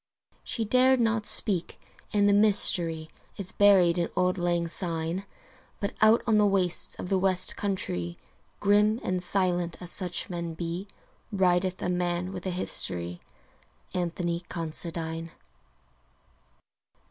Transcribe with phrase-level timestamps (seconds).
[0.43, 1.79] She dared not speak
[2.11, 5.25] and the mystery Is buried in auld lang syne,
[5.79, 8.17] But out on the wastes of the West countrie,
[8.59, 10.87] Grim and silent as such men be,
[11.31, 13.21] Rideth a man with a history
[13.93, 15.33] Anthony Considine.